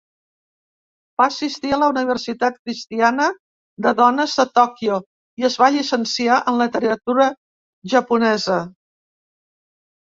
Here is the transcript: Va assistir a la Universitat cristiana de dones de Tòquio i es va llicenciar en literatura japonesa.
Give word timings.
Va 1.21 1.25
assistir 1.31 1.73
a 1.75 1.77
la 1.81 1.89
Universitat 1.91 2.57
cristiana 2.63 3.29
de 3.87 3.93
dones 4.01 4.35
de 4.41 4.47
Tòquio 4.57 4.99
i 5.43 5.49
es 5.51 5.61
va 5.65 5.71
llicenciar 5.77 6.41
en 6.55 6.59
literatura 6.65 7.31
japonesa. 7.97 8.63